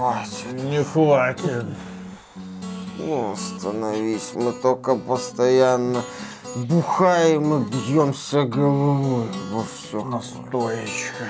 [0.00, 0.52] хватит.
[0.64, 1.66] Не хватит.
[2.98, 6.02] Ну, остановись, мы только постоянно
[6.56, 10.02] бухаем и бьемся головой во все.
[10.04, 11.24] Настоечка.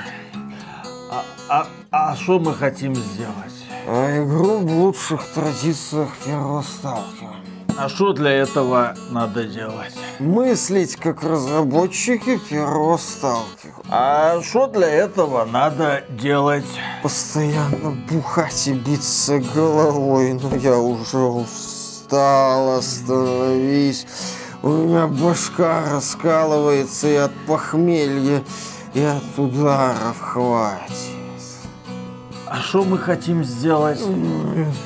[1.11, 3.65] А, а, а что мы хотим сделать?
[3.89, 7.37] А игру в лучших традициях первого сталкера.
[7.83, 9.95] А что для этого надо делать?
[10.19, 13.73] Мыслить как разработчики первого сталкера.
[13.89, 16.67] А что для этого надо делать?
[17.03, 24.07] Постоянно бухать и биться головой, но я уже устал, остановись.
[24.63, 28.45] У меня башка раскалывается и от похмелья,
[28.93, 31.20] и от ударов хватит.
[32.51, 34.01] А что мы хотим сделать?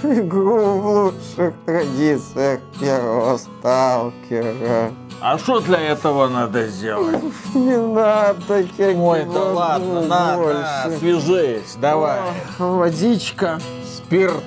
[0.03, 4.93] Игру в лучших традициях первого сталкера.
[5.23, 7.23] А что для этого надо сделать?
[7.55, 10.99] Не надо, я Ой, не да ладно, на, на, больше.
[10.99, 12.21] свяжись, давай.
[12.59, 13.59] Водичка.
[13.97, 14.45] Спирт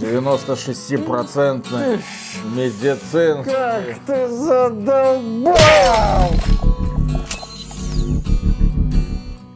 [0.00, 2.00] 96%
[2.56, 3.44] медицин.
[3.44, 5.54] Как ты задолбал!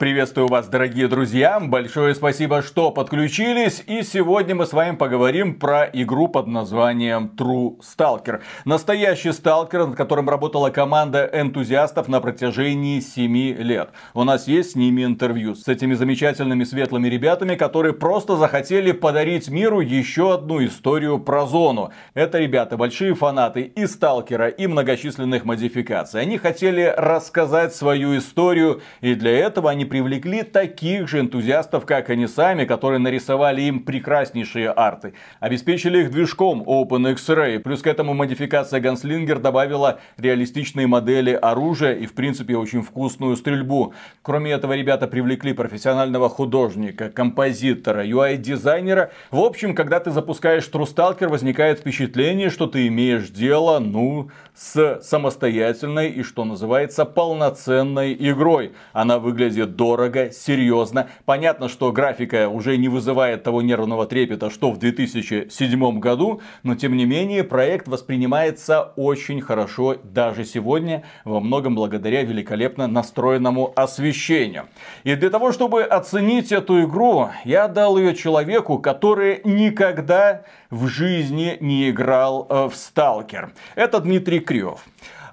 [0.05, 1.59] Приветствую вас, дорогие друзья.
[1.59, 3.83] Большое спасибо, что подключились.
[3.87, 8.43] И сегодня мы с вами поговорим про игру под названием True Stalker.
[8.67, 13.93] Настоящий сталкер, над которым работала команда энтузиастов на протяжении 7 лет.
[14.13, 19.49] У нас есть с ними интервью с этими замечательными светлыми ребятами, которые просто захотели подарить
[19.49, 21.93] миру еще одну историю про зону.
[22.13, 26.21] Это ребята большие фанаты и сталкера, и многочисленных модификаций.
[26.21, 32.27] Они хотели рассказать свою историю, и для этого они привлекли таких же энтузиастов, как они
[32.27, 35.15] сами, которые нарисовали им прекраснейшие арты.
[35.39, 37.61] Обеспечили их движком OpenX-Ray.
[37.61, 43.95] Плюс к этому модификация Gunslinger добавила реалистичные модели оружия и, в принципе, очень вкусную стрельбу.
[44.23, 49.13] Кроме этого, ребята привлекли профессионального художника, композитора, UI-дизайнера.
[49.31, 56.11] В общем, когда ты запускаешь True возникает впечатление, что ты имеешь дело, ну, с самостоятельной
[56.11, 58.73] и, что называется, полноценной игрой.
[58.93, 61.11] Она выглядит дорого, серьезно.
[61.27, 66.97] Понятно, что графика уже не вызывает того нервного трепета, что в 2007 году, но тем
[66.97, 74.69] не менее проект воспринимается очень хорошо даже сегодня, во многом благодаря великолепно настроенному освещению.
[75.05, 81.59] И для того, чтобы оценить эту игру, я дал ее человеку, который никогда в жизни
[81.61, 83.53] не играл э, в Сталкер.
[83.75, 84.81] Это Дмитрий Крев.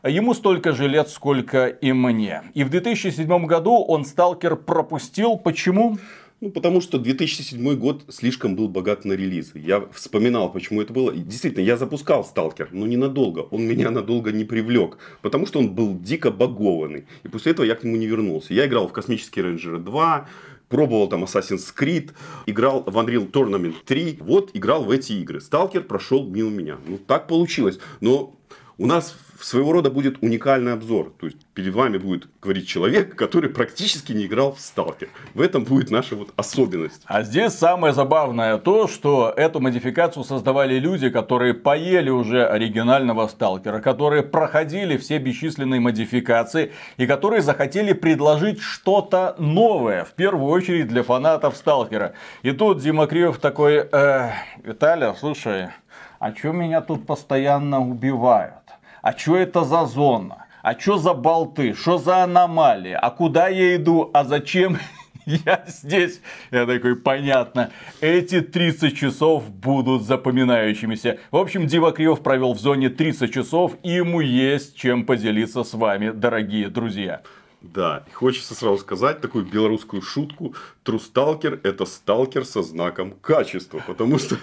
[0.03, 2.41] Ему столько же лет, сколько и мне.
[2.55, 5.37] И в 2007 году он Сталкер пропустил.
[5.37, 5.99] Почему?
[6.39, 9.59] Ну, потому что 2007 год слишком был богат на релизы.
[9.59, 11.13] Я вспоминал, почему это было.
[11.13, 13.41] Действительно, я запускал Сталкер, но ненадолго.
[13.51, 17.05] Он меня надолго не привлек, потому что он был дико багованный.
[17.21, 18.55] И после этого я к нему не вернулся.
[18.55, 20.27] Я играл в Космические рейнджеры 2,
[20.67, 22.09] пробовал там Assassin's Creed,
[22.47, 24.17] играл в Unreal Tournament 3.
[24.21, 25.41] Вот, играл в эти игры.
[25.41, 26.77] Сталкер прошел мимо меня.
[26.87, 27.77] Ну, так получилось.
[27.99, 28.33] Но
[28.81, 31.13] у нас своего рода будет уникальный обзор.
[31.19, 35.09] То есть перед вами будет говорить человек, который практически не играл в Сталкер.
[35.35, 37.01] В этом будет наша вот особенность.
[37.05, 43.79] А здесь самое забавное то, что эту модификацию создавали люди, которые поели уже оригинального сталкера,
[43.81, 51.03] которые проходили все бесчисленные модификации и которые захотели предложить что-то новое, в первую очередь для
[51.03, 52.13] фанатов сталкера.
[52.41, 54.31] И тут Дима Криев такой, э,
[54.63, 55.69] Виталия, слушай,
[56.21, 58.60] а чё меня тут постоянно убивают?
[59.01, 60.45] А чё это за зона?
[60.61, 61.73] А чё за болты?
[61.73, 62.93] Что за аномалии?
[62.93, 64.11] А куда я иду?
[64.13, 64.77] А зачем
[65.25, 66.21] я здесь?
[66.51, 67.71] Я такой, понятно.
[67.99, 71.17] Эти 30 часов будут запоминающимися.
[71.31, 75.73] В общем, Дива Криев провел в зоне 30 часов, и ему есть чем поделиться с
[75.73, 77.21] вами, дорогие друзья.
[77.61, 80.55] Да, хочется сразу сказать такую белорусскую шутку.
[80.85, 84.37] Stalker это сталкер со знаком качества, потому что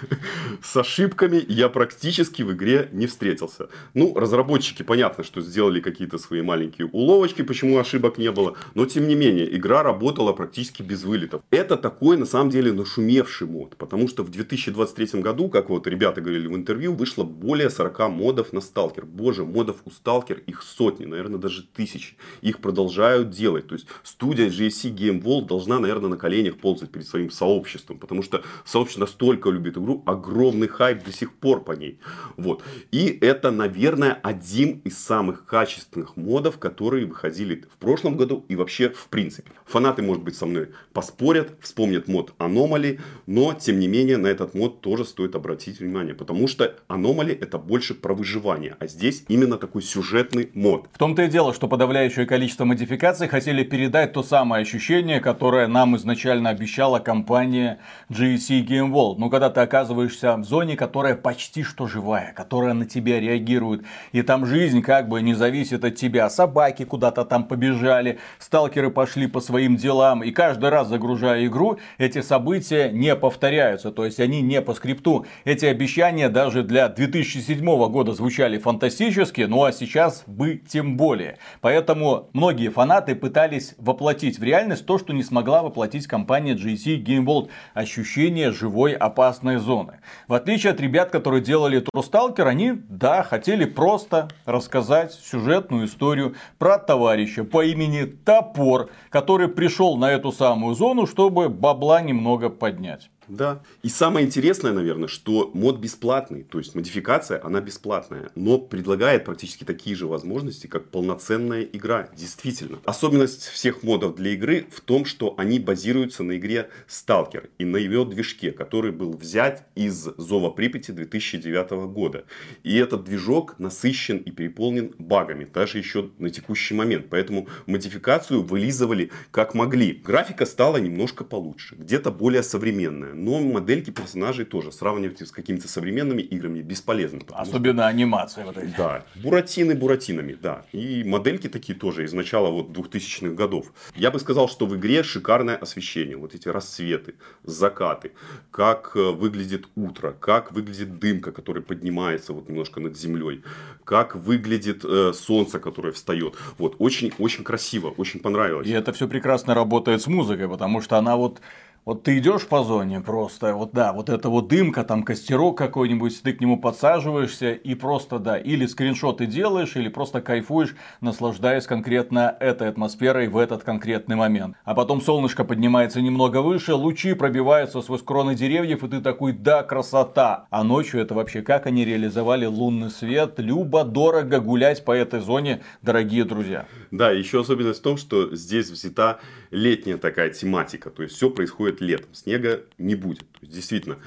[0.63, 3.69] с ошибками я практически в игре не встретился.
[3.93, 9.07] Ну, разработчики, понятно, что сделали какие-то свои маленькие уловочки, почему ошибок не было, но тем
[9.07, 11.41] не менее, игра работала практически без вылетов.
[11.51, 16.21] Это такой, на самом деле, нашумевший мод, потому что в 2023 году, как вот ребята
[16.21, 19.05] говорили в интервью, вышло более 40 модов на Сталкер.
[19.05, 22.15] Боже, модов у Сталкер их сотни, наверное, даже тысячи.
[22.41, 23.67] Их продолжают делать.
[23.67, 28.21] То есть студия GSC Game World должна, наверное, на коленях ползать перед своим сообществом, потому
[28.21, 31.97] что сообщество настолько любит игру, огромный хайп до сих пор по ней.
[32.37, 32.63] Вот.
[32.91, 38.89] И это, наверное, один из самых качественных модов, которые выходили в прошлом году и вообще
[38.89, 39.51] в принципе.
[39.65, 44.53] Фанаты, может быть, со мной поспорят, вспомнят мод Anomaly, но, тем не менее, на этот
[44.53, 49.57] мод тоже стоит обратить внимание, потому что Anomaly это больше про выживание, а здесь именно
[49.57, 50.89] такой сюжетный мод.
[50.93, 55.95] В том-то и дело, что подавляющее количество модификаций хотели передать то самое ощущение, которое нам
[55.95, 57.79] изначально обещала компания
[58.09, 59.15] GSC Game World.
[59.17, 64.21] Но когда ты оказываешься в зоне, которая почти что живая, которая на тебя реагирует, и
[64.21, 66.29] там жизнь как бы не зависит от тебя.
[66.29, 72.21] Собаки куда-то там побежали, сталкеры пошли по своим делам, и каждый раз загружая игру, эти
[72.21, 75.25] события не повторяются, то есть они не по скрипту.
[75.45, 81.37] Эти обещания даже для 2007 года звучали фантастически, ну а сейчас бы тем более.
[81.61, 87.23] Поэтому многие фанаты пытались воплотить в реальность то, что не смогла воплотить компания GC Game
[87.23, 87.49] World.
[87.73, 90.01] Ощущение живой опасной зоны.
[90.27, 96.77] В отличие от ребят, которые делали Stalker, они, да, хотели просто рассказать сюжетную историю про
[96.77, 103.09] товарища по имени Топор, который пришел на эту самую зону, чтобы бабла немного поднять.
[103.29, 103.61] Да.
[103.83, 106.43] И самое интересное, наверное, что мод бесплатный.
[106.43, 108.31] То есть модификация, она бесплатная.
[108.35, 112.09] Но предлагает практически такие же возможности, как полноценная игра.
[112.15, 112.79] Действительно.
[112.85, 117.77] Особенность всех модов для игры в том, что они базируются на игре Stalker и на
[117.77, 122.25] ее движке, который был взят из Зова Припяти 2009 года.
[122.63, 127.07] И этот движок насыщен и переполнен багами, даже еще на текущий момент.
[127.09, 129.93] Поэтому модификацию вылизывали как могли.
[129.93, 136.21] Графика стала немножко получше, где-то более современная но модельки персонажей тоже сравнивать с какими-то современными
[136.21, 137.19] играми бесполезно.
[137.31, 137.87] Особенно что...
[137.87, 138.73] анимация вот эти.
[138.77, 140.65] Да, буратины буратинами, да.
[140.71, 143.71] И модельки такие тоже из начала вот 2000-х годов.
[143.95, 146.17] Я бы сказал, что в игре шикарное освещение.
[146.17, 148.11] Вот эти рассветы, закаты,
[148.51, 153.43] как э, выглядит утро, как выглядит дымка, который поднимается вот немножко над землей,
[153.83, 156.35] как выглядит э, солнце, которое встает.
[156.57, 158.67] Вот, очень-очень красиво, очень понравилось.
[158.67, 161.41] И это все прекрасно работает с музыкой, потому что она вот
[161.85, 166.21] вот ты идешь по зоне просто, вот да, вот это вот дымка, там костерок какой-нибудь,
[166.21, 172.35] ты к нему подсаживаешься и просто да, или скриншоты делаешь, или просто кайфуешь, наслаждаясь конкретно
[172.39, 174.55] этой атмосферой в этот конкретный момент.
[174.63, 179.63] А потом солнышко поднимается немного выше, лучи пробиваются сквозь кроны деревьев, и ты такой, да,
[179.63, 180.47] красота.
[180.49, 185.61] А ночью это вообще как они реализовали лунный свет, любо, дорого гулять по этой зоне,
[185.81, 186.65] дорогие друзья.
[186.91, 189.19] Да, еще особенность в том, что здесь взята
[189.51, 193.19] летняя такая тематика, то есть все происходит летом, снега не будет.
[193.31, 193.99] То есть, действительно,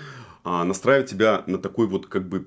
[0.44, 2.46] а, настраивать тебя на такой вот как бы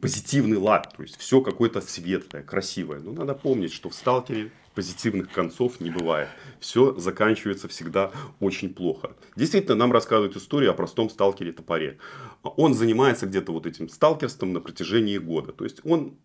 [0.00, 3.00] позитивный лад, то есть все какое-то светлое, красивое.
[3.00, 6.28] Но надо помнить, что в сталкере позитивных концов не бывает.
[6.60, 9.12] Все заканчивается всегда очень плохо.
[9.36, 11.98] Действительно, нам рассказывают историю о простом сталкере топоре.
[12.42, 15.52] Он занимается где-то вот этим сталкерством на протяжении года.
[15.52, 16.16] То есть он ну,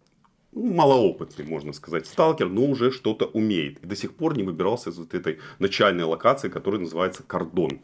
[0.54, 3.80] малоопытный, можно сказать, сталкер, но уже что-то умеет.
[3.84, 7.81] И до сих пор не выбирался из вот этой начальной локации, которая называется Кордон.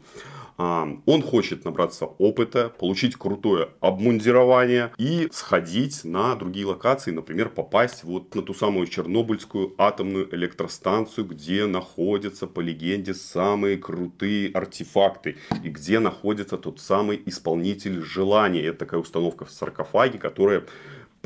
[0.58, 8.04] А, он хочет набраться опыта, получить крутое обмундирование и сходить на другие локации, например, попасть
[8.04, 15.68] вот на ту самую Чернобыльскую атомную электростанцию, где находятся, по легенде, самые крутые артефакты и
[15.68, 18.64] где находится тот самый исполнитель желания.
[18.64, 20.64] Это такая установка в саркофаге, которая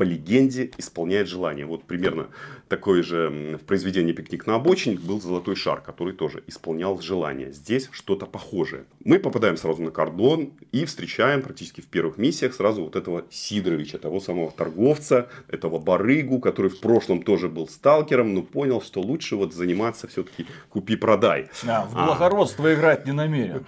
[0.01, 1.67] по легенде исполняет желание.
[1.67, 2.29] Вот примерно
[2.69, 7.53] такое же в произведении «Пикник на обочине» был золотой шар, который тоже исполнял желание.
[7.53, 8.85] Здесь что-то похожее.
[9.05, 13.99] Мы попадаем сразу на кордон и встречаем практически в первых миссиях сразу вот этого Сидоровича,
[13.99, 19.35] того самого торговца, этого барыгу, который в прошлом тоже был сталкером, но понял, что лучше
[19.35, 21.49] вот заниматься все-таки купи-продай.
[21.67, 22.73] А, в благородство а.
[22.73, 23.65] играть не намерен.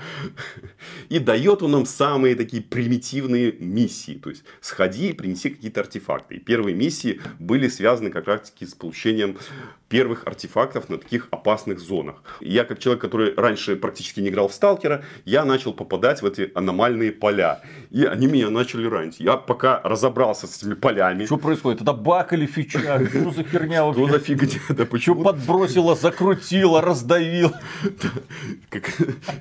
[1.09, 4.13] И дает он нам самые такие примитивные миссии.
[4.15, 6.35] То есть, сходи и принеси какие-то артефакты артефакты.
[6.35, 9.37] И первые миссии были связаны как раз таки с получением
[9.89, 12.23] первых артефактов на таких опасных зонах.
[12.41, 16.51] Я, как человек, который раньше практически не играл в сталкера, я начал попадать в эти
[16.55, 17.61] аномальные поля.
[17.93, 19.19] И они меня начали ранить.
[19.19, 21.25] Я пока разобрался с этими полями.
[21.25, 21.81] Что происходит?
[21.81, 22.79] Это баг или фича?
[23.09, 24.07] Что за херня вообще?
[24.07, 24.59] Что за фигня?
[24.69, 25.23] Да почему?
[25.23, 27.61] подбросило, закрутило, раздавило?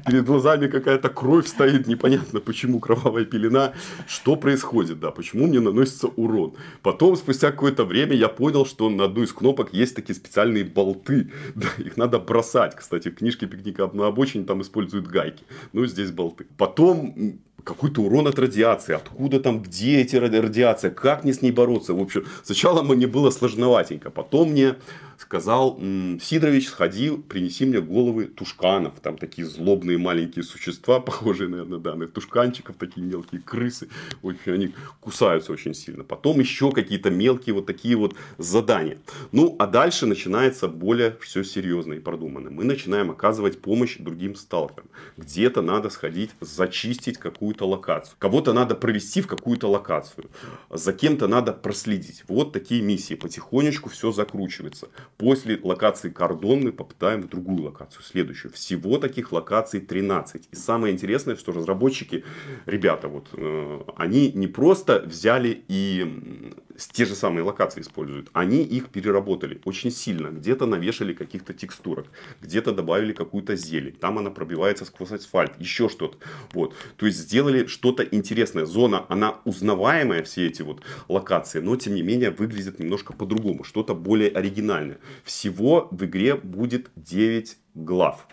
[0.07, 3.73] Перед глазами какая-то кровь стоит, непонятно почему кровавая пелена.
[4.07, 5.01] Что происходит?
[5.01, 6.53] Да, почему мне наносится урон?
[6.83, 11.33] Потом, спустя какое-то время, я понял, что на одну из кнопок есть такие специальные болты.
[11.55, 12.77] Да, их надо бросать.
[12.77, 15.43] Кстати, в книжке пикника на обочине там используют гайки.
[15.73, 16.47] Ну, здесь болты.
[16.59, 21.95] Потом какой-то урон от радиации, откуда там, где эти радиация, как мне с ней бороться.
[21.95, 24.76] В общем, сначала мне было сложноватенько, потом мне
[25.23, 25.81] сказал,
[26.21, 29.00] Сидорович, сходи, принеси мне головы тушканов.
[29.00, 33.88] Там такие злобные маленькие существа, похожие, наверное, да, на тушканчиков, такие мелкие крысы.
[34.23, 36.05] Общем, они кусаются очень сильно.
[36.05, 38.99] Потом еще какие-то мелкие вот такие вот задания.
[39.31, 42.50] Ну, а дальше начинается более все серьезно и продуманно.
[42.50, 44.88] Мы начинаем оказывать помощь другим сталкерам.
[45.17, 48.17] Где-то надо сходить, зачистить какую-то локацию.
[48.19, 50.29] Кого-то надо провести в какую-то локацию.
[50.71, 52.25] За кем-то надо проследить.
[52.29, 53.14] Вот такие миссии.
[53.14, 54.88] Потихонечку все закручивается.
[55.16, 58.52] После локации Кордон мы попытаем в другую локацию, следующую.
[58.52, 60.49] Всего таких локаций 13.
[60.50, 62.25] И самое интересное, что разработчики,
[62.66, 66.52] ребята, вот, э, они не просто взяли и
[66.92, 70.28] те же самые локации используют, они их переработали очень сильно.
[70.28, 72.07] Где-то навешали каких-то текстурок,
[72.40, 76.19] где-то добавили какую-то зелень, там она пробивается сквозь асфальт, еще что-то.
[76.52, 76.75] Вот.
[76.97, 78.64] То есть сделали что-то интересное.
[78.64, 83.95] Зона, она узнаваемая, все эти вот локации, но тем не менее выглядит немножко по-другому, что-то
[83.95, 84.92] более оригинальное.
[85.25, 88.27] Всего в игре будет 9 глав.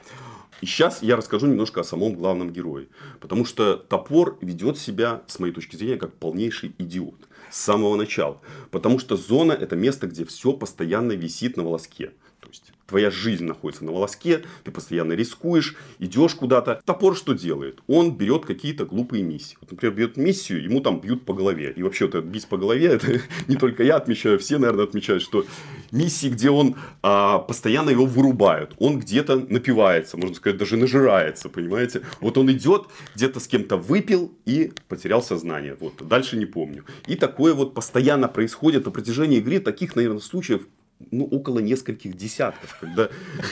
[0.61, 2.87] И сейчас я расскажу немножко о самом главном герое.
[3.19, 8.41] Потому что топор ведет себя, с моей точки зрения, как полнейший идиот с самого начала.
[8.71, 12.11] Потому что зона это место, где все постоянно висит на волоске.
[12.39, 16.81] То есть твоя жизнь находится на волоске, ты постоянно рискуешь, идешь куда-то.
[16.85, 17.79] Топор что делает?
[17.87, 19.57] Он берет какие-то глупые миссии.
[19.61, 21.71] Вот, например, берет миссию, ему там бьют по голове.
[21.75, 25.45] И вообще, вот бить по голове, это не только я отмечаю, все, наверное, отмечают, что
[25.91, 32.01] миссии, где он а, постоянно его вырубают, он где-то напивается, можно сказать, даже нажирается, понимаете?
[32.19, 35.77] Вот он идет, где-то с кем-то выпил и потерял сознание.
[35.79, 36.85] Вот, дальше не помню.
[37.07, 39.59] И такое вот постоянно происходит на протяжении игры.
[39.59, 40.67] Таких, наверное, случаев
[41.11, 43.09] ну, около нескольких десятков, когда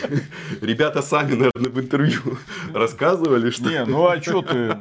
[0.61, 2.37] ребята сами, наверное, в интервью
[2.73, 3.69] рассказывали, что...
[3.69, 4.77] Не, ну а что ты...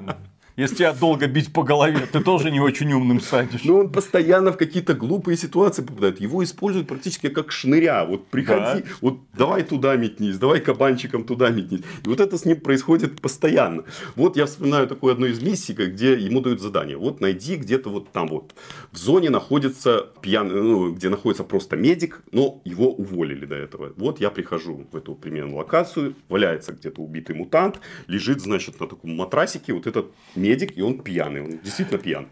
[0.57, 3.63] Если тебя долго бить по голове, ты тоже не очень умным станешь.
[3.65, 6.19] Ну, он постоянно в какие-то глупые ситуации попадает.
[6.19, 8.07] Его используют практически как шныря.
[8.07, 8.89] Вот приходи, да.
[9.03, 11.83] вот давай туда метнись, давай кабанчиком туда метнись.
[12.07, 13.85] И вот это с ним происходит постоянно.
[14.15, 16.97] Вот я вспоминаю такую одну из миссий, где ему дают задание.
[16.97, 18.55] Вот найди где-то вот там вот.
[18.93, 23.93] В зоне находится пьяный, ну, где находится просто медик, но его уволили до этого.
[23.97, 29.15] Вот я прихожу в эту примерно локацию, валяется где-то убитый мутант, лежит, значит, на таком
[29.15, 30.46] матрасике вот этот медик,
[30.77, 32.29] и он пьяный, он действительно пьяный.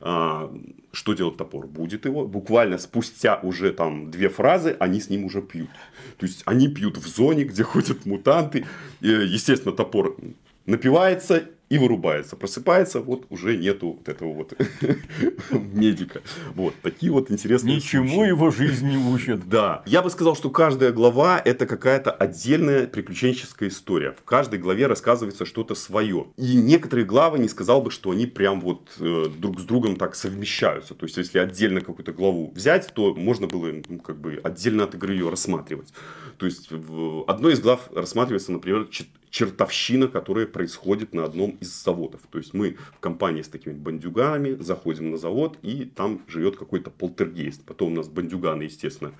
[0.00, 0.52] А,
[0.92, 1.66] что делает топор?
[1.66, 2.26] Будет его.
[2.26, 5.70] Буквально спустя уже там две фразы, они с ним уже пьют.
[6.18, 8.64] То есть, они пьют в зоне, где ходят мутанты.
[9.00, 10.16] И, естественно, топор
[10.64, 12.36] напивается и вырубается.
[12.36, 14.54] Просыпается, вот уже нету вот этого вот
[15.50, 16.22] медика.
[16.54, 18.28] Вот, такие вот интересные Ничему случаи.
[18.28, 19.48] его жизнь не учит.
[19.56, 19.82] Да.
[19.86, 24.12] Я бы сказал, что каждая глава это какая-то отдельная приключенческая история.
[24.12, 26.26] В каждой главе рассказывается что-то свое.
[26.36, 30.14] И некоторые главы не сказал бы, что они прям вот э, друг с другом так
[30.14, 30.94] совмещаются.
[30.94, 34.94] То есть, если отдельно какую-то главу взять, то можно было ну, как бы отдельно от
[34.94, 35.92] игры ее рассматривать.
[36.38, 38.88] То есть, в одной из глав рассматривается, например,
[39.30, 42.20] чертовщина, которая происходит на одном из заводов.
[42.30, 46.90] То есть мы в компании с такими бандюганами заходим на завод, и там живет какой-то
[46.90, 47.64] полтергейст.
[47.64, 49.12] Потом у нас бандюганы, естественно,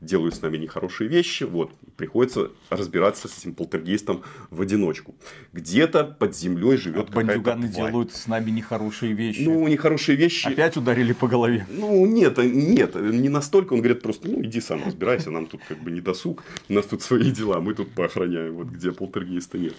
[0.00, 5.14] делают с нами нехорошие вещи, вот, приходится разбираться с этим полтергейстом в одиночку.
[5.52, 7.90] Где-то под землей живет а какая-то бандюганы тварь.
[7.90, 9.42] делают с нами нехорошие вещи.
[9.42, 10.48] Ну, нехорошие вещи.
[10.48, 11.66] Опять ударили по голове.
[11.70, 13.74] Ну, нет, нет, не настолько.
[13.74, 16.86] Он говорит просто, ну, иди сам разбирайся, нам тут как бы не досуг, у нас
[16.86, 19.74] тут свои дела, мы тут поохраняем, вот где полтергейста нет.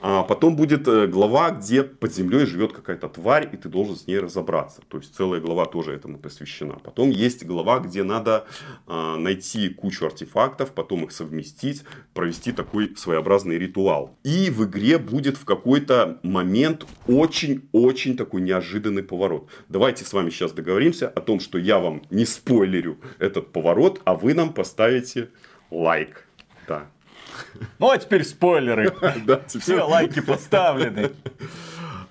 [0.00, 4.06] А потом будет э, глава, где под землей живет какая-то тварь, и ты должен с
[4.06, 4.82] ней разобраться.
[4.88, 6.74] То есть целая глава тоже этому посвящена.
[6.82, 8.46] Потом есть глава, где надо
[8.86, 9.16] а,
[9.56, 11.84] найти кучу артефактов, потом их совместить,
[12.14, 14.16] провести такой своеобразный ритуал.
[14.24, 19.48] И в игре будет в какой-то момент очень-очень такой неожиданный поворот.
[19.68, 24.14] Давайте с вами сейчас договоримся о том, что я вам не спойлерю этот поворот, а
[24.14, 25.30] вы нам поставите
[25.70, 26.26] лайк.
[26.68, 26.86] Да.
[27.78, 28.92] Ну а теперь спойлеры.
[29.46, 31.10] Все лайки поставлены.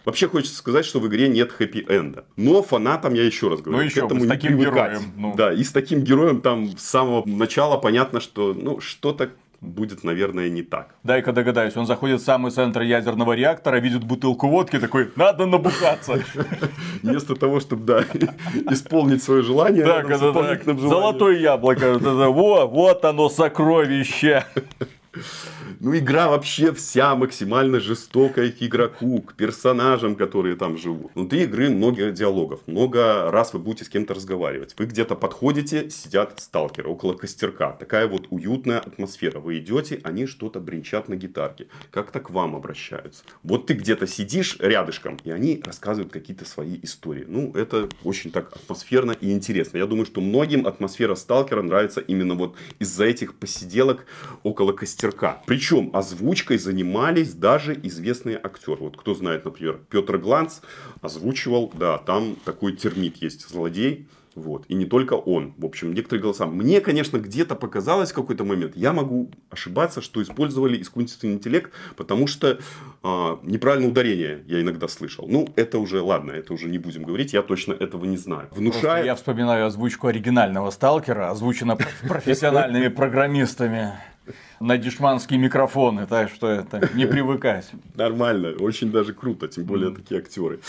[0.05, 2.25] Вообще хочется сказать, что в игре нет хэппи-энда.
[2.37, 4.91] Но фанатам, я еще раз говорю, ну, еще к этому с таким не привыкать.
[4.91, 5.35] Героем, ну.
[5.35, 9.31] Да, и с таким героем там с самого начала понятно, что ну что-то
[9.65, 10.95] будет, наверное, не так.
[11.03, 16.23] Дай-ка догадаюсь, он заходит в самый центр ядерного реактора, видит бутылку водки, такой, надо набухаться.
[17.01, 18.03] Вместо того, чтобы, да,
[18.71, 19.85] исполнить свое желание.
[19.85, 24.45] Так, это так, золотое яблоко, во, вот оно, сокровище.
[25.79, 31.11] Ну, игра вообще вся максимально жестокая к игроку, к персонажам, которые там живут.
[31.15, 34.75] Внутри игры много диалогов, много раз вы будете с кем-то разговаривать.
[34.77, 37.71] Вы где-то подходите, сидят сталкеры около костерка.
[37.71, 39.39] Такая вот уютная атмосфера.
[39.39, 41.67] Вы идете, они что-то бренчат на гитарке.
[41.91, 43.23] Как-то к вам обращаются.
[43.43, 47.25] Вот ты где-то сидишь рядышком, и они рассказывают какие-то свои истории.
[47.27, 49.77] Ну, это очень так атмосферно и интересно.
[49.77, 54.05] Я думаю, что многим атмосфера сталкера нравится именно вот из-за этих посиделок
[54.43, 55.41] около костерка.
[55.45, 58.77] Причем причем озвучкой занимались даже известные актеры.
[58.81, 60.59] Вот кто знает, например, Петр Гланц
[61.01, 64.65] озвучивал, да, там такой термит есть, злодей, Вот.
[64.67, 65.53] И не только он.
[65.57, 66.45] В общем, некоторые голоса.
[66.45, 72.27] Мне, конечно, где-то показалось в какой-то момент, я могу ошибаться, что использовали искусственный интеллект, потому
[72.27, 72.59] что
[73.01, 75.25] а, неправильное ударение я иногда слышал.
[75.27, 78.49] Ну, это уже, ладно, это уже не будем говорить, я точно этого не знаю.
[78.51, 79.05] Внушает...
[79.05, 81.77] я вспоминаю озвучку оригинального сталкера, озвучена
[82.07, 83.93] профессиональными программистами
[84.59, 87.69] на дешманские микрофоны, так что это не привыкать.
[87.95, 90.59] Нормально, очень даже круто, тем более такие актеры.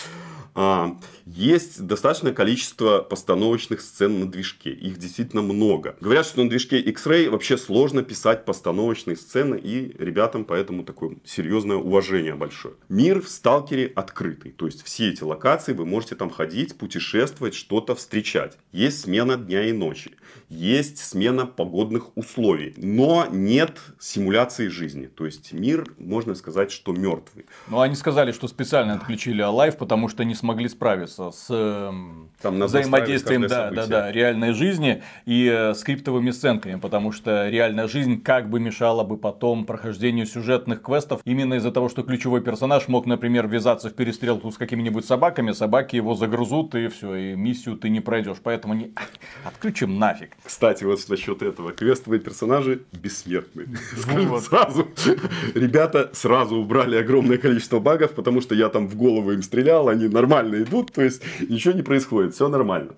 [0.57, 0.97] А,
[1.27, 4.71] есть достаточное количество постановочных сцен на движке.
[4.71, 5.97] Их действительно много.
[6.01, 11.77] Говорят, что на движке X-Ray вообще сложно писать постановочные сцены, и ребятам поэтому такое серьезное
[11.77, 12.75] уважение большое.
[12.89, 14.53] Мир в Сталкере открытый.
[14.53, 18.57] То есть, все эти локации вы можете там ходить, путешествовать, что-то встречать.
[18.73, 20.13] Есть смена дня и ночи.
[20.49, 22.73] Есть смена погодных условий.
[22.77, 25.07] Но нет симуляции жизни.
[25.07, 27.45] То есть, мир, можно сказать, что мертвый.
[27.69, 32.61] Ну, они сказали, что специально отключили Alive, потому что не смогли справиться с эм, Там
[32.61, 38.49] взаимодействием да, да, да, реальной жизни и э, скриптовыми сценками, потому что реальная жизнь как
[38.49, 43.49] бы мешала бы потом прохождению сюжетных квестов именно из-за того, что ключевой персонаж мог, например,
[43.49, 47.99] ввязаться в перестрелку с какими-нибудь собаками, собаки его загрузут и все, и миссию ты не
[47.99, 48.93] пройдешь, поэтому не...
[49.45, 50.37] отключим нафиг.
[50.45, 53.67] Кстати, вот насчет этого, квестовые персонажи бессмертны.
[53.97, 54.87] Скажем сразу,
[55.57, 60.07] ребята сразу убрали огромное количество багов, потому что я там в голову им стрелял, они
[60.07, 62.93] нормально нормально идут, то есть ничего не происходит, все нормально.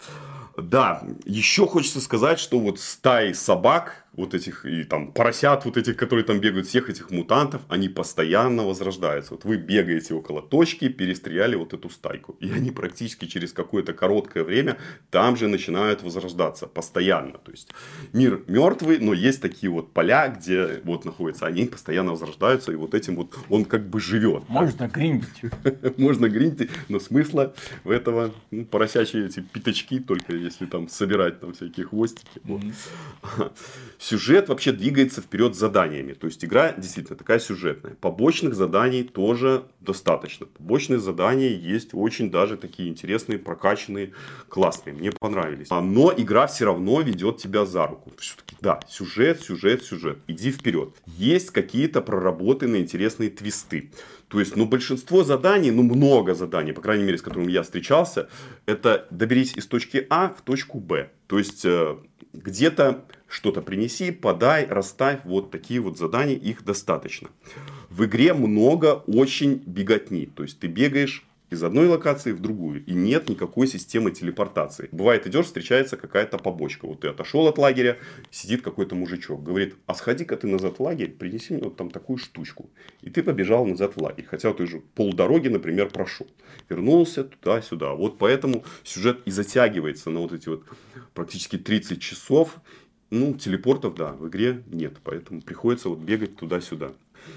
[0.57, 5.97] Да, еще хочется сказать, что вот стаи собак вот этих, и там поросят вот этих,
[5.97, 9.35] которые там бегают, всех этих мутантов, они постоянно возрождаются.
[9.35, 12.37] Вот вы бегаете около точки, перестреляли вот эту стайку.
[12.41, 14.77] И они практически через какое-то короткое время
[15.11, 17.38] там же начинают возрождаться постоянно.
[17.38, 17.69] То есть
[18.12, 22.95] мир мертвый, но есть такие вот поля, где вот находятся они, постоянно возрождаются, и вот
[22.95, 24.49] этим вот он как бы живет.
[24.49, 25.43] Можно гриндить.
[25.97, 31.53] Можно гриндить, но смысла в этого ну, поросячьи эти пятачки, только если там собирать там
[31.53, 32.41] всякие хвостики.
[34.09, 36.15] Сюжет вообще двигается вперед заданиями.
[36.15, 37.95] То есть игра действительно такая сюжетная.
[38.00, 40.47] Побочных заданий тоже достаточно.
[40.47, 44.15] Побочные задания есть очень даже такие интересные, прокачанные,
[44.49, 44.95] классные.
[44.95, 45.67] Мне понравились.
[45.69, 48.11] А, но игра все равно ведет тебя за руку.
[48.17, 50.21] Все-таки, да, сюжет, сюжет, сюжет.
[50.27, 50.95] Иди вперед.
[51.05, 53.91] Есть какие-то проработанные интересные твисты.
[54.29, 58.31] То есть, ну, большинство заданий, ну, много заданий, по крайней мере, с которыми я встречался,
[58.64, 61.11] это доберись из точки А в точку Б.
[61.27, 61.97] То есть, э,
[62.33, 65.21] где-то что-то принеси, подай, расставь.
[65.25, 67.29] Вот такие вот задания, их достаточно.
[67.91, 70.27] В игре много очень беготни.
[70.27, 72.85] То есть, ты бегаешь из одной локации в другую.
[72.85, 74.88] И нет никакой системы телепортации.
[74.93, 76.87] Бывает, идешь, встречается какая-то побочка.
[76.87, 77.99] Вот ты отошел от лагеря,
[78.31, 79.43] сидит какой-то мужичок.
[79.43, 82.71] Говорит, а сходи-ка ты назад в лагерь, принеси мне вот там такую штучку.
[83.01, 84.27] И ты побежал назад в лагерь.
[84.29, 86.27] Хотя ты же полдороги, например, прошел.
[86.69, 87.95] Вернулся туда-сюда.
[87.95, 90.64] Вот поэтому сюжет и затягивается на вот эти вот
[91.14, 92.57] практически 30 часов.
[93.11, 94.99] Ну, телепортов, да, в игре нет.
[95.03, 96.92] Поэтому приходится вот бегать туда-сюда.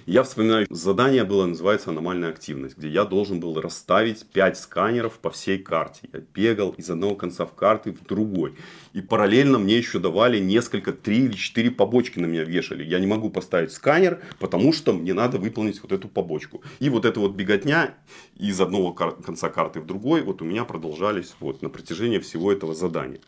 [0.06, 5.30] Я вспоминаю, задание было, называется аномальная активность, где я должен был расставить 5 сканеров по
[5.30, 6.10] всей карте.
[6.14, 8.56] Я бегал из одного конца в карты в другой.
[8.94, 12.84] И параллельно мне еще давали несколько, 3 или 4 побочки на меня вешали.
[12.84, 16.62] Я не могу поставить сканер, потому что мне надо выполнить вот эту побочку.
[16.80, 17.96] И вот эта вот беготня
[18.38, 22.74] из одного конца карты в другой, вот у меня продолжались вот на протяжении всего этого
[22.74, 23.20] задания.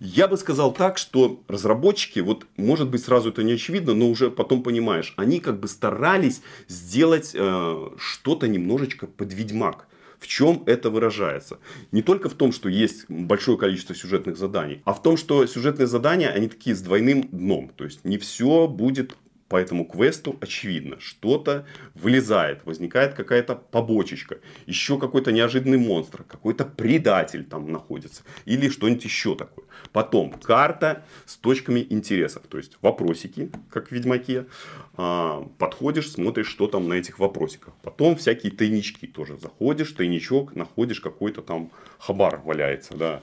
[0.00, 4.30] Я бы сказал так, что разработчики, вот может быть сразу это не очевидно, но уже
[4.30, 9.88] потом понимаешь, они как бы старались сделать э, что-то немножечко под Ведьмак.
[10.22, 11.58] В чем это выражается?
[11.90, 15.88] Не только в том, что есть большое количество сюжетных заданий, а в том, что сюжетные
[15.88, 17.72] задания, они такие с двойным дном.
[17.76, 19.16] То есть не все будет
[19.48, 27.44] по этому квесту очевидно, что-то вылезает, возникает какая-то побочечка, еще какой-то неожиданный монстр, какой-то предатель
[27.44, 29.66] там находится, или что-нибудь еще такое.
[29.92, 34.46] Потом карта с точками интересов, то есть вопросики, как в Ведьмаке,
[34.94, 37.74] а, подходишь, смотришь, что там на этих вопросиках.
[37.82, 39.38] Потом всякие тайнички тоже.
[39.38, 43.22] Заходишь, тайничок, находишь какой-то там хабар валяется, да,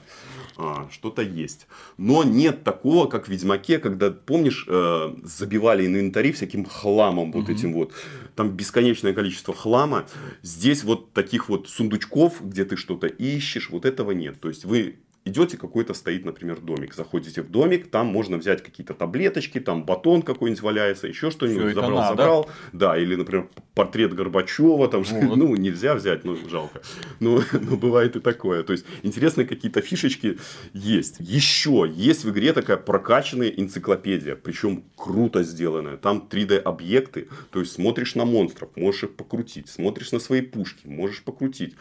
[0.56, 1.66] а, что-то есть.
[1.96, 7.52] Но нет такого, как в Ведьмаке, когда, помнишь, э, забивали инвентарь всяким хламом, вот угу.
[7.52, 7.92] этим вот.
[8.34, 10.06] Там бесконечное количество хлама.
[10.42, 14.40] Здесь вот таких вот сундучков, где ты что-то ищешь, вот этого нет.
[14.40, 16.94] То есть вы идете, какой-то стоит, например, домик.
[16.94, 21.74] Заходите в домик, там можно взять какие-то таблеточки, там батон какой-нибудь валяется, еще что-нибудь.
[21.74, 22.08] Забрал, надо.
[22.08, 22.50] забрал.
[22.72, 25.36] Да, или, например, портрет Горбачева, там, вот.
[25.36, 26.82] ну, нельзя взять, ну, жалко.
[27.20, 28.62] Но, но бывает и такое.
[28.62, 30.38] То есть, интересные какие-то фишечки
[30.72, 31.16] есть.
[31.20, 35.96] Еще есть в игре такая прокачанная энциклопедия, причем круто сделанная.
[35.96, 41.22] Там 3D-объекты, то есть, смотришь на монстров, можешь их покрутить, смотришь на свои пушки, можешь
[41.22, 41.74] покрутить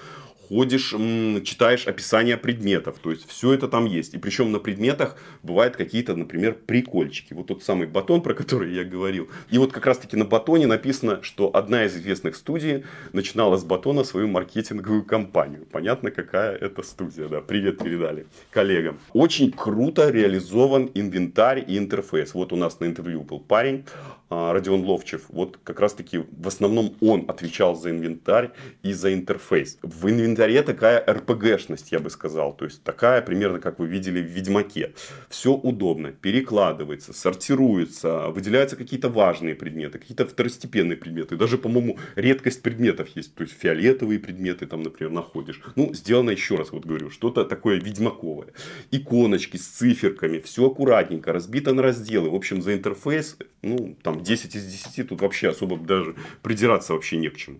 [0.50, 0.96] ходишь,
[1.44, 2.98] читаешь описание предметов.
[3.02, 4.16] То есть, все это там есть.
[4.16, 7.34] И причем на предметах бывают какие-то, например, прикольчики.
[7.34, 9.30] Вот тот самый батон, про который я говорил.
[9.52, 12.84] И вот как раз-таки на батоне написано, что одна из известных студий
[13.14, 15.68] начинала с батона свою маркетинговую кампанию.
[15.72, 17.28] Понятно, какая это студия.
[17.28, 18.98] Да, привет передали коллегам.
[19.14, 22.34] Очень круто реализован инвентарь и интерфейс.
[22.34, 23.86] Вот у нас на интервью был парень,
[24.30, 25.24] Родион Ловчев.
[25.30, 28.52] Вот как раз-таки в основном он отвечал за инвентарь
[28.84, 29.80] и за интерфейс.
[29.82, 32.54] В инвентаре такая RPG-шность, я бы сказал.
[32.54, 34.94] То есть такая примерно, как вы видели в Ведьмаке.
[35.30, 41.36] Все удобно, перекладывается, сортируется, выделяются какие-то важные предметы, какие-то второстепенные предметы.
[41.36, 43.34] Даже, по-моему, редкость предметов есть.
[43.36, 45.62] То есть фиолетовые предметы там, например, находишь.
[45.76, 48.50] Ну, сделано еще раз, вот говорю, что-то такое ведьмаковое.
[48.92, 52.30] Иконочки с циферками, все аккуратненько, разбито на разделы.
[52.30, 57.18] В общем, за интерфейс, ну, там 10 из 10, тут вообще особо даже придираться вообще
[57.18, 57.60] не к чему.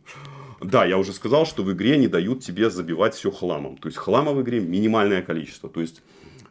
[0.62, 3.78] Да, я уже сказал, что в игре не дают тебе забивать все хламом.
[3.78, 5.70] То есть хлама в игре минимальное количество.
[5.70, 6.02] То есть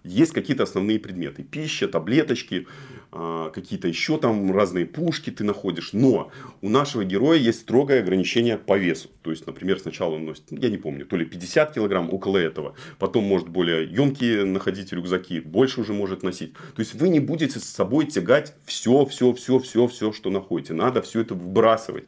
[0.02, 1.42] есть какие-то основные предметы.
[1.42, 2.66] Пища, таблеточки,
[3.10, 5.92] какие-то еще там разные пушки ты находишь.
[5.92, 9.08] Но у нашего героя есть строгое ограничение по весу.
[9.22, 12.74] То есть, например, сначала он носит, я не помню, то ли 50 килограмм, около этого.
[12.98, 16.52] Потом может более емкие находить рюкзаки, больше уже может носить.
[16.52, 20.74] То есть, вы не будете с собой тягать все, все, все, все, все, что находите.
[20.74, 22.04] Надо все это выбрасывать.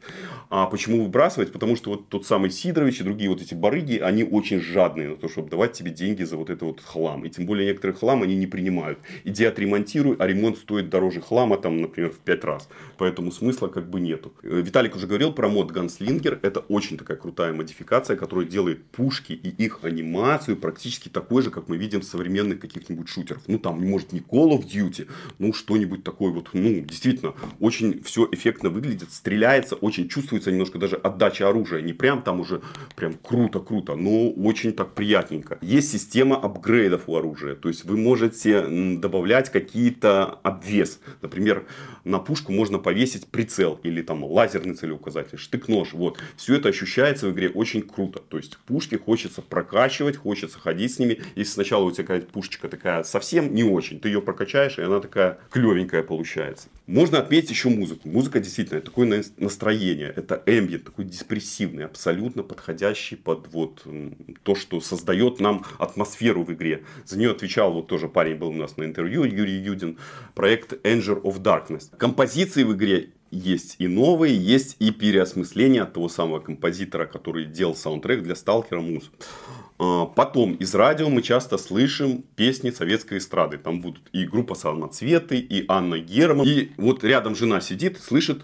[0.49, 1.51] А почему выбрасывать?
[1.51, 5.15] Потому что вот тот самый Сидорович и другие вот эти барыги, они очень жадные на
[5.15, 7.25] то, чтобы давать тебе деньги за вот это вот хлам.
[7.25, 8.99] И тем более некоторые хлам они не принимают.
[9.23, 12.69] Иди отремонтируй, а ремонт стоит дороже хлама, там, например, в 5 раз.
[12.97, 14.33] Поэтому смысла как бы нету.
[14.43, 16.39] Э, Виталик уже говорил про мод Ганслингер.
[16.43, 21.67] Это очень такая крутая модификация, которая делает пушки и их анимацию практически такой же, как
[21.67, 23.41] мы видим в современных каких-нибудь шутерах.
[23.47, 25.07] Ну, там, может, не Call of Duty,
[25.39, 30.97] ну, что-нибудь такое вот, ну, действительно, очень все эффектно выглядит, стреляется, очень чувствуется немножко даже
[30.97, 31.81] отдача оружия.
[31.81, 32.61] Не прям там уже
[32.95, 35.57] прям круто-круто, но очень так приятненько.
[35.61, 37.55] Есть система апгрейдов у оружия.
[37.55, 40.99] То есть, вы можете добавлять какие-то обвес вес.
[41.21, 41.65] Например,
[42.03, 45.93] на пушку можно повесить прицел или там лазерный целеуказатель, штык-нож.
[45.93, 46.19] Вот.
[46.35, 48.19] Все это ощущается в игре очень круто.
[48.19, 51.21] То есть пушки хочется прокачивать, хочется ходить с ними.
[51.35, 54.99] Если сначала у тебя какая-то пушечка такая совсем не очень, ты ее прокачаешь, и она
[54.99, 56.69] такая клевенькая получается.
[56.87, 58.09] Можно отметить еще музыку.
[58.09, 60.11] Музыка действительно такое настроение.
[60.15, 63.85] Это эмбиент, такой депрессивный, абсолютно подходящий под вот
[64.43, 66.83] то, что создает нам атмосферу в игре.
[67.05, 69.97] За нее отвечал вот тоже парень был у нас на интервью, Юрий Юдин.
[70.35, 71.95] Проект Anger of Darkness.
[71.97, 77.75] Композиции в игре есть и новые, есть и переосмысление от того самого композитора, который делал
[77.75, 79.09] саундтрек для Сталкера Муз.
[79.79, 83.57] А, потом из радио мы часто слышим песни советской эстрады.
[83.57, 86.45] Там будут и группа Самоцветы, и Анна Герман.
[86.45, 88.43] И вот рядом жена сидит, слышит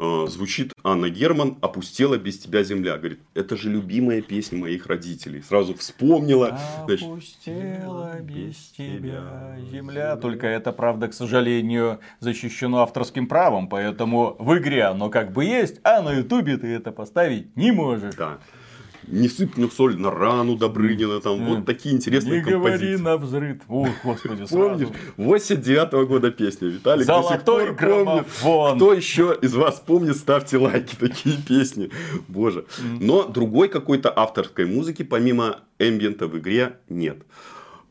[0.00, 2.96] звучит Анна Герман «Опустела без тебя земля».
[2.96, 5.42] Говорит, это же любимая песня моих родителей.
[5.42, 6.58] Сразу вспомнила.
[6.82, 10.16] Опустела без тебя земля.
[10.16, 13.68] Только это, правда, к сожалению, защищено авторским правом.
[13.68, 18.14] Поэтому в игре оно как бы есть, а на ютубе ты это поставить не можешь.
[18.14, 18.38] Да
[19.06, 22.86] не сыпнув соль на рану Добрынина, там вот такие интересные Не композиции.
[22.86, 23.56] говори на взрыв.
[23.68, 24.88] О, господи, Помнишь?
[25.16, 26.68] 89 -го года песня.
[26.68, 28.26] Виталик до сих Золотой пор помнит.
[28.76, 30.94] Кто еще из вас помнит, ставьте лайки.
[31.00, 31.90] Такие песни.
[32.28, 32.64] Боже.
[33.00, 37.18] Но другой какой-то авторской музыки, помимо эмбиента в игре, нет.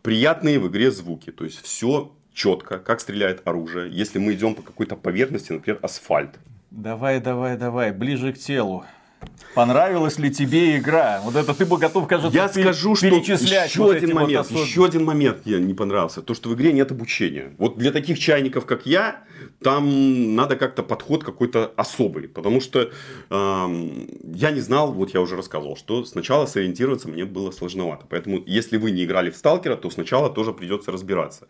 [0.01, 1.31] Приятные в игре звуки.
[1.31, 3.89] То есть, все четко, как стреляет оружие.
[3.91, 6.39] Если мы идем по какой-то поверхности, например, асфальт.
[6.71, 8.85] Давай, давай, давай, ближе к телу.
[9.55, 11.21] Понравилась ли тебе игра?
[11.23, 14.21] Вот это ты бы готов, кажется, Я скажу, что перечислять еще вот один эти вот
[14.21, 14.69] момент, особенности.
[14.69, 17.53] еще один момент мне не понравился, то что в игре нет обучения.
[17.57, 19.23] Вот для таких чайников, как я,
[19.61, 22.91] там надо как-то подход какой-то особый, потому что
[23.29, 28.41] эм, я не знал, вот я уже рассказывал, что сначала сориентироваться мне было сложновато, поэтому
[28.45, 31.47] если вы не играли в Сталкера, то сначала тоже придется разбираться.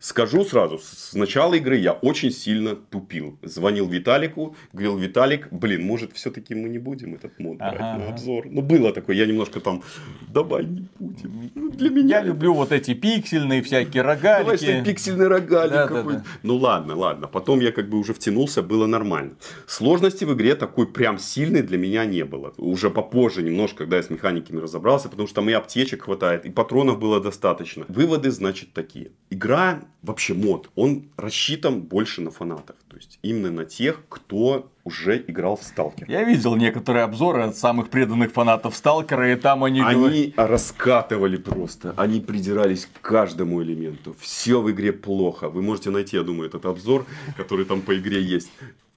[0.00, 6.12] Скажу сразу, с начала игры я очень сильно тупил, звонил Виталику, говорил Виталик, блин, может
[6.14, 8.46] все-таки мы не будем этот мод брать Ага, на обзор.
[8.50, 9.82] Ну было такое, я немножко там,
[10.28, 11.50] давай не будем.
[11.54, 14.62] Ну, для меня Я люблю вот эти пиксельные всякие Давай, рогалики.
[14.64, 16.18] что пиксельный рогалик Да, да, какой-то.
[16.20, 16.24] да.
[16.42, 17.26] Ну ладно, ладно.
[17.28, 19.32] Потом я как бы уже втянулся, было нормально.
[19.66, 22.52] Сложности в игре такой прям сильной для меня не было.
[22.58, 26.50] Уже попозже немножко, когда я с механиками разобрался, потому что там и аптечек хватает, и
[26.50, 27.84] патронов было достаточно.
[27.88, 29.10] Выводы, значит, такие.
[29.30, 32.76] Игра, вообще мод, он рассчитан больше на фанатов.
[32.88, 36.08] То есть именно на тех, кто уже играл в Сталкер.
[36.08, 40.12] Я видел некоторые обзоры от самых преданных фанатов Сталкера, и там они, говорят...
[40.12, 44.14] Они раскатывали просто, они придирались к каждому элементу.
[44.20, 45.48] Все в игре плохо.
[45.48, 47.04] Вы можете найти, я думаю, этот обзор,
[47.36, 48.50] который там по игре есть.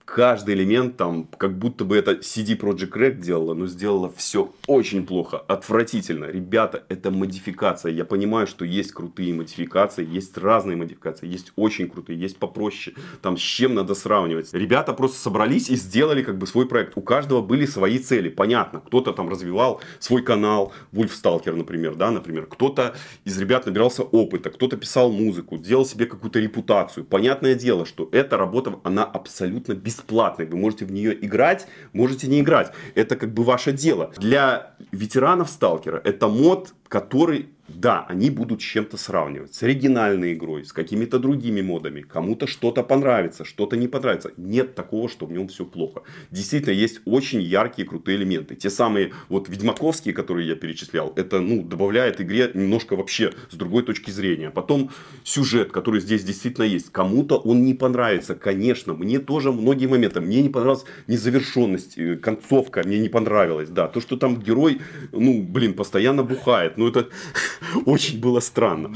[0.09, 5.05] Каждый элемент там, как будто бы это CD Projekt Red делала, но сделала все очень
[5.05, 6.25] плохо, отвратительно.
[6.25, 7.91] Ребята, это модификация.
[7.91, 12.95] Я понимаю, что есть крутые модификации, есть разные модификации, есть очень крутые, есть попроще.
[13.21, 14.51] Там с чем надо сравнивать.
[14.53, 16.93] Ребята просто собрались и сделали как бы свой проект.
[16.97, 18.81] У каждого были свои цели, понятно.
[18.81, 22.47] Кто-то там развивал свой канал, Wolfstalker, например, да, например.
[22.47, 22.95] Кто-то
[23.25, 27.05] из ребят набирался опыта, кто-то писал музыку, делал себе какую-то репутацию.
[27.05, 30.45] Понятное дело, что эта работа, она абсолютно бесплатная.
[30.47, 32.71] Вы можете в нее играть, можете не играть.
[32.95, 34.11] Это как бы ваше дело.
[34.17, 39.53] Для ветеранов Сталкера это мод, который да, они будут с чем-то сравнивать.
[39.53, 42.01] С оригинальной игрой, с какими-то другими модами.
[42.01, 44.31] Кому-то что-то понравится, что-то не понравится.
[44.37, 46.01] Нет такого, что в нем все плохо.
[46.31, 48.55] Действительно, есть очень яркие, крутые элементы.
[48.55, 53.83] Те самые вот ведьмаковские, которые я перечислял, это ну, добавляет игре немножко вообще с другой
[53.83, 54.49] точки зрения.
[54.49, 54.89] Потом
[55.23, 56.91] сюжет, который здесь действительно есть.
[56.91, 58.93] Кому-то он не понравится, конечно.
[58.93, 60.21] Мне тоже многие моменты.
[60.21, 63.69] Мне не понравилась незавершенность, э, концовка мне не понравилась.
[63.69, 66.77] Да, то, что там герой, ну, блин, постоянно бухает.
[66.79, 67.09] Ну, это
[67.85, 68.95] очень было странно.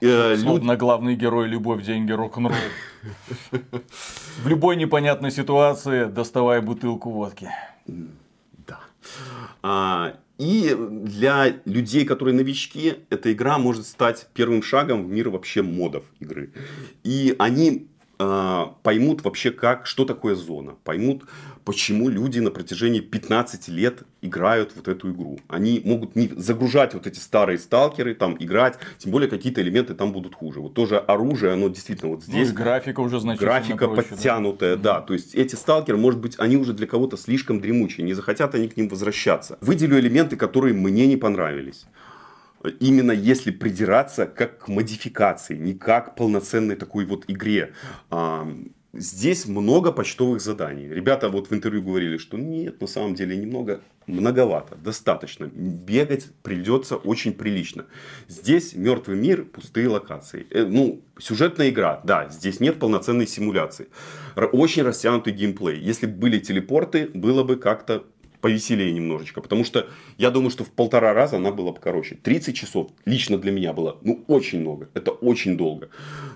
[0.00, 2.56] Э, Словно главный герой любовь, деньги, рок-н-ролл.
[4.44, 7.50] В любой непонятной ситуации доставай бутылку водки.
[8.66, 8.78] Да.
[9.62, 15.62] А, и для людей, которые новички, эта игра может стать первым шагом в мир вообще
[15.62, 16.52] модов игры.
[17.02, 17.88] И они
[18.82, 20.74] поймут вообще, как, что такое зона.
[20.84, 21.24] Поймут,
[21.64, 25.38] почему люди на протяжении 15 лет играют вот эту игру.
[25.48, 30.12] Они могут не загружать вот эти старые сталкеры, там играть, тем более какие-то элементы там
[30.12, 30.60] будут хуже.
[30.60, 32.48] Вот тоже оружие, оно действительно вот здесь.
[32.48, 34.94] Ну, графика уже значительно Графика проще, подтянутая, да.
[34.94, 35.00] да.
[35.00, 38.68] То есть эти сталкеры, может быть, они уже для кого-то слишком дремучие, не захотят они
[38.68, 39.56] к ним возвращаться.
[39.60, 41.86] Выделю элементы, которые мне не понравились
[42.80, 47.72] именно если придираться как к модификации, не как к полноценной такой вот игре.
[48.92, 50.88] Здесь много почтовых заданий.
[50.88, 55.44] Ребята вот в интервью говорили, что нет, на самом деле немного, многовато, достаточно.
[55.44, 57.86] Бегать придется очень прилично.
[58.26, 60.44] Здесь мертвый мир, пустые локации.
[60.50, 63.86] Э, ну, сюжетная игра, да, здесь нет полноценной симуляции.
[64.34, 65.78] Очень растянутый геймплей.
[65.78, 68.04] Если бы были телепорты, было бы как-то
[68.40, 69.40] повеселее немножечко.
[69.40, 72.16] Потому что я думаю, что в полтора раза она была бы короче.
[72.16, 74.88] 30 часов лично для меня было ну, очень много.
[74.94, 75.88] Это очень долго.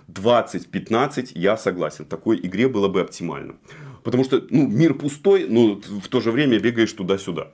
[0.08, 2.04] 20-15 я согласен.
[2.04, 3.56] Такой игре было бы оптимально.
[4.02, 7.48] Потому что ну, мир пустой, но в то же время бегаешь туда-сюда.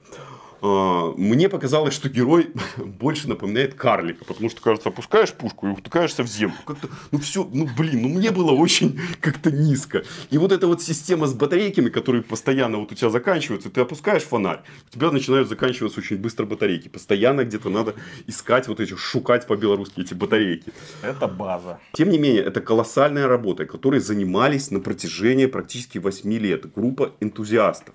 [0.62, 6.23] А, мне показалось, что герой больше напоминает карлика, потому что, кажется, опускаешь пушку и утыкаешься
[6.23, 6.57] в землю.
[6.64, 10.05] Как-то, ну все, ну блин, ну мне было очень как-то низко.
[10.31, 14.23] И вот эта вот система с батарейками, которые постоянно вот у тебя заканчиваются, ты опускаешь
[14.23, 16.88] фонарь, у тебя начинают заканчиваться очень быстро батарейки.
[16.88, 17.94] Постоянно где-то надо
[18.27, 20.73] искать вот эти, шукать по-белорусски эти батарейки.
[21.03, 21.79] Это база.
[21.92, 26.73] Тем не менее, это колоссальная работа, которой занимались на протяжении практически 8 лет.
[26.75, 27.94] Группа энтузиастов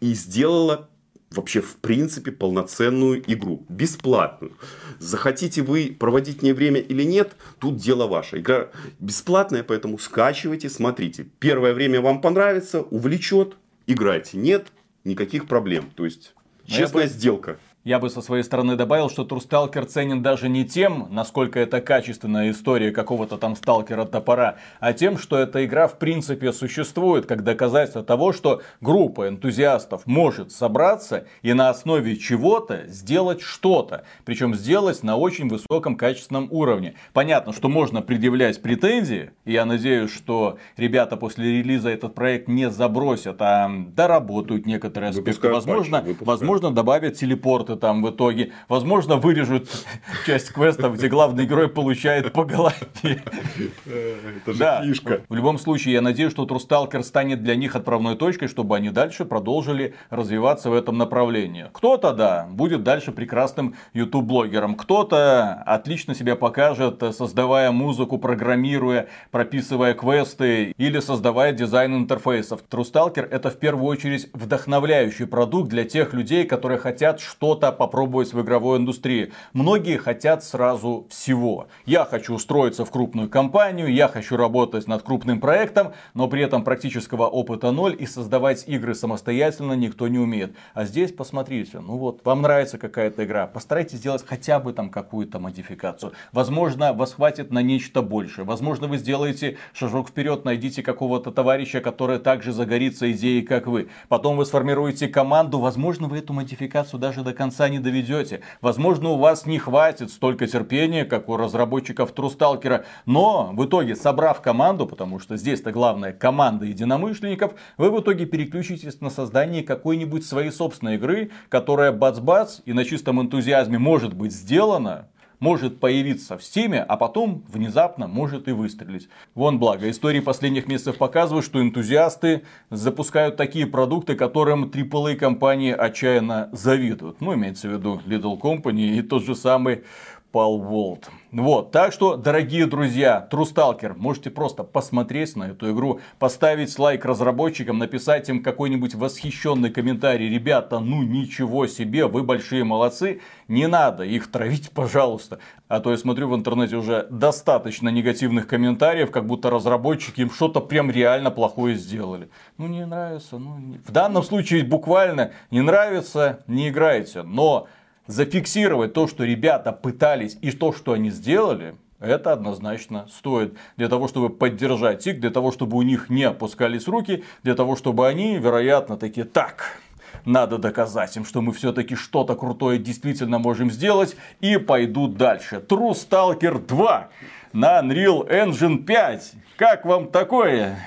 [0.00, 0.88] и сделала
[1.30, 4.56] вообще в принципе полноценную игру, бесплатную.
[4.98, 8.38] Захотите вы проводить в ней время или нет, тут дело ваше.
[8.38, 11.26] Игра бесплатная, поэтому скачивайте, смотрите.
[11.38, 14.38] Первое время вам понравится, увлечет, играйте.
[14.38, 14.68] Нет,
[15.04, 15.90] никаких проблем.
[15.94, 16.34] То есть,
[16.66, 17.58] честная сделка.
[17.82, 22.50] Я бы со своей стороны добавил, что Трусталкер ценен даже не тем, насколько это качественная
[22.50, 28.02] история какого-то там сталкера топора, а тем, что эта игра в принципе существует, как доказательство
[28.02, 34.04] того, что группа энтузиастов может собраться и на основе чего-то сделать что-то.
[34.26, 36.96] Причем сделать на очень высоком качественном уровне.
[37.14, 42.68] Понятно, что можно предъявлять претензии, и я надеюсь, что ребята после релиза этот проект не
[42.68, 45.30] забросят, а доработают некоторые аспекты.
[45.30, 48.52] Выпускают возможно, патчи, возможно добавят телепорт квесты там в итоге.
[48.68, 49.68] Возможно, вырежут
[50.26, 52.76] часть квестов, где главный герой получает по голове.
[53.02, 54.82] Это же да.
[54.82, 55.22] фишка.
[55.28, 59.24] В любом случае, я надеюсь, что Трусталкер станет для них отправной точкой, чтобы они дальше
[59.24, 61.66] продолжили развиваться в этом направлении.
[61.72, 64.74] Кто-то, да, будет дальше прекрасным YouTube-блогером.
[64.74, 72.62] Кто-то отлично себя покажет, создавая музыку, программируя, прописывая квесты или создавая дизайн интерфейсов.
[72.68, 78.32] Трусталкер это в первую очередь вдохновляющий продукт для тех людей, которые хотят что-то что-то попробовать
[78.32, 79.32] в игровой индустрии.
[79.52, 81.66] Многие хотят сразу всего.
[81.84, 86.64] Я хочу устроиться в крупную компанию, я хочу работать над крупным проектом, но при этом
[86.64, 90.56] практического опыта ноль и создавать игры самостоятельно никто не умеет.
[90.72, 95.38] А здесь посмотрите, ну вот, вам нравится какая-то игра, постарайтесь сделать хотя бы там какую-то
[95.38, 96.12] модификацию.
[96.32, 98.46] Возможно, вас хватит на нечто большее.
[98.46, 103.88] Возможно, вы сделаете шажок вперед, найдите какого-то товарища, который также загорится идеей, как вы.
[104.08, 108.42] Потом вы сформируете команду, возможно, вы эту модификацию даже до конца конца не доведете.
[108.60, 114.40] Возможно, у вас не хватит столько терпения, как у разработчиков Трусталкера, но в итоге, собрав
[114.40, 120.52] команду, потому что здесь-то главное команда единомышленников, вы в итоге переключитесь на создание какой-нибудь своей
[120.52, 125.08] собственной игры, которая бац-бац и на чистом энтузиазме может быть сделана,
[125.40, 129.08] может появиться в стиме, а потом внезапно может и выстрелить.
[129.34, 136.50] Вон благо, истории последних месяцев показывают, что энтузиасты запускают такие продукты, которым AAA компании отчаянно
[136.52, 137.20] завидуют.
[137.20, 139.82] Ну, имеется в виду Little Company и тот же самый
[140.32, 141.10] Пал Волт.
[141.32, 147.78] Вот, так что, дорогие друзья, Трусталкер, можете просто посмотреть на эту игру, поставить лайк разработчикам,
[147.78, 150.28] написать им какой-нибудь восхищенный комментарий.
[150.28, 153.20] Ребята, ну ничего себе, вы большие молодцы.
[153.46, 155.38] Не надо их травить, пожалуйста.
[155.68, 160.60] А то я смотрю в интернете уже достаточно негативных комментариев, как будто разработчики им что-то
[160.60, 162.28] прям реально плохое сделали.
[162.58, 163.56] Ну не нравится, ну...
[163.58, 163.78] Не...
[163.78, 167.22] В данном случае буквально не нравится, не играйте.
[167.22, 167.68] Но
[168.10, 173.56] зафиксировать то, что ребята пытались и то, что они сделали, это однозначно стоит.
[173.76, 177.76] Для того, чтобы поддержать их, для того, чтобы у них не опускались руки, для того,
[177.76, 179.80] чтобы они, вероятно, такие, так,
[180.24, 185.62] надо доказать им, что мы все-таки что-то крутое действительно можем сделать и пойдут дальше.
[185.66, 187.08] True Stalker 2
[187.52, 189.32] на Unreal Engine 5.
[189.56, 190.78] Как вам такое?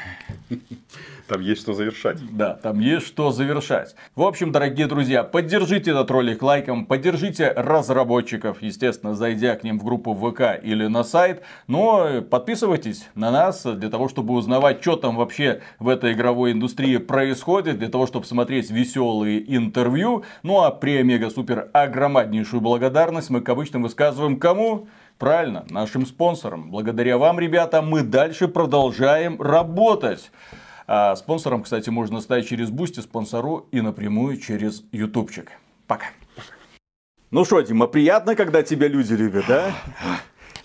[1.27, 2.17] Там есть что завершать.
[2.31, 3.95] Да, там есть что завершать.
[4.15, 9.85] В общем, дорогие друзья, поддержите этот ролик лайком, поддержите разработчиков, естественно, зайдя к ним в
[9.85, 11.41] группу ВК или на сайт.
[11.67, 16.97] Но подписывайтесь на нас для того, чтобы узнавать, что там вообще в этой игровой индустрии
[16.97, 20.25] происходит, для того, чтобы смотреть веселые интервью.
[20.43, 24.87] Ну а при мега супер огромнейшую благодарность мы к обычно высказываем кому?
[25.17, 26.71] Правильно, нашим спонсорам.
[26.71, 30.31] Благодаря вам, ребята, мы дальше продолжаем работать.
[30.85, 35.51] А спонсором, кстати, можно стать через Boosty, спонсору и напрямую через Ютубчик.
[35.87, 36.07] Пока.
[37.31, 39.71] Ну что, Дима, приятно, когда тебя люди любят, да?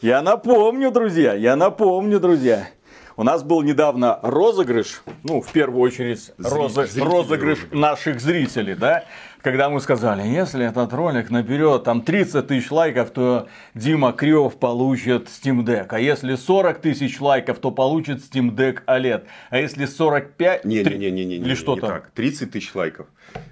[0.03, 2.69] Я напомню, друзья, я напомню, друзья.
[3.17, 9.05] У нас был недавно розыгрыш, ну, в первую очередь, розы, розыгрыш наших зрителей, да?
[9.43, 15.29] Когда мы сказали, если этот ролик наберет там 30 тысяч лайков, то Дима Крев получит
[15.29, 15.87] Steam Deck.
[15.91, 19.25] А если 40 тысяч лайков, то получит Steam Deck OLED.
[19.51, 20.65] А если 45...
[20.65, 21.37] Не-не-не-не.
[21.37, 22.05] Или что-то.
[22.15, 23.07] 30 тысяч лайков.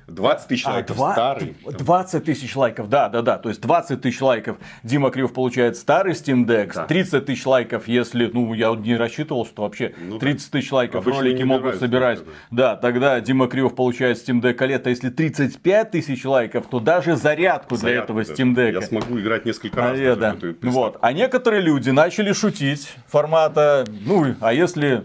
[0.06, 1.12] 20 тысяч а, лайков 2...
[1.12, 1.56] старый.
[1.64, 3.38] 20 тысяч лайков, да, да, да.
[3.38, 6.72] То есть 20 тысяч лайков Дима Крив получает старый Steam Deck.
[6.74, 6.86] Да.
[6.86, 11.42] 30 тысяч лайков, если, ну, я не рассчитывал, что вообще ну, 30 тысяч лайков ролики
[11.42, 12.20] могут собирать.
[12.50, 14.82] Да, тогда Дима Кривов получает Steam Deck OLED.
[14.84, 18.32] А если 35 тысяч лайков, то даже зарядку, зарядку для этого да.
[18.32, 18.72] Steam Deck.
[18.72, 19.98] Я смогу играть несколько раз.
[19.98, 20.36] А, да.
[20.62, 20.98] Вот.
[21.00, 25.04] А некоторые люди начали шутить формата, ну, а если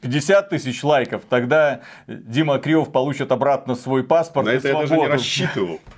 [0.00, 4.82] 50 тысяч лайков, тогда Дима Кривов получит обратно свой паспорт На и это свободу.
[4.82, 5.80] я даже не рассчитывал.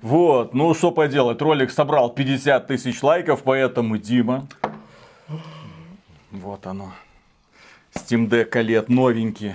[0.00, 4.46] Вот, ну что поделать, ролик собрал 50 тысяч лайков, поэтому Дима...
[6.30, 6.92] Вот оно.
[7.94, 9.54] Steam Deck OLED новенький.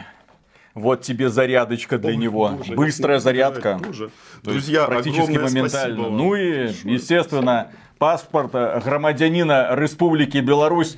[0.74, 2.50] Вот тебе зарядочка для Ой, него.
[2.58, 3.80] Боже, Быстрая зарядка.
[3.86, 4.10] Боже.
[4.44, 6.10] Друзья, практически моментально.
[6.10, 8.52] Ну и, естественно, паспорт
[8.84, 10.98] громадянина Республики Беларусь.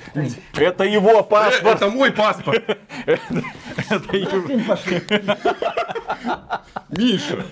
[0.56, 1.76] Это его паспорт.
[1.76, 2.78] Это мой паспорт.
[6.88, 7.44] Миша,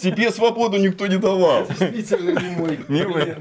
[0.00, 1.66] тебе свободу никто не давал.
[1.66, 2.78] Действительно не мой.
[2.88, 3.34] Не мой.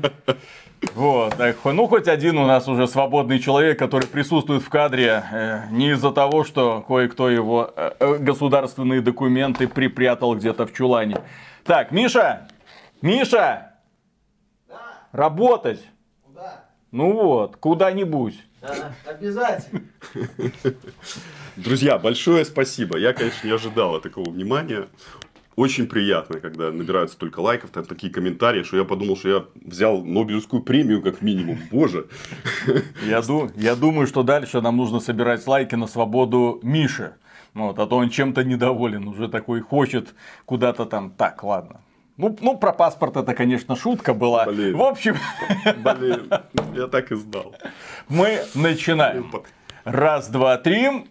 [0.96, 5.62] Вот, так, ну хоть один у нас уже свободный человек, который присутствует в кадре э,
[5.72, 11.22] не из-за того, что кое-кто его э, э государственные документы припрятал где-то в чулане.
[11.64, 12.50] Так, Миша!
[13.02, 13.73] Миша!
[15.14, 15.80] Работать.
[16.26, 16.66] Куда?
[16.92, 18.36] Ну вот, куда-нибудь.
[18.62, 19.84] Да, обязательно.
[21.56, 22.98] Друзья, большое спасибо.
[22.98, 24.88] Я, конечно, не ожидал такого внимания.
[25.56, 30.04] Очень приятно, когда набираются столько лайков, там такие комментарии, что я подумал, что я взял
[30.04, 31.60] Нобелевскую премию как минимум.
[31.70, 32.08] Боже.
[33.06, 37.14] Я, ду я думаю, что дальше нам нужно собирать лайки на свободу Миши.
[37.54, 41.12] Вот, а то он чем-то недоволен, уже такой хочет куда-то там.
[41.12, 41.82] Так, ладно.
[42.16, 44.46] Ну, ну, про паспорт это, конечно, шутка была.
[44.46, 44.78] Блин.
[44.78, 45.18] В общем...
[45.78, 46.32] Блин,
[46.76, 47.56] я так и знал.
[48.08, 49.32] Мы начинаем.
[49.84, 51.08] Раз, два, три.